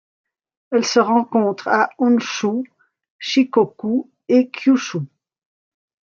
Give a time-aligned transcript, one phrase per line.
[0.71, 2.63] Elle se rencontre à Honshū,
[3.19, 5.05] Shikoku et Kyūshū.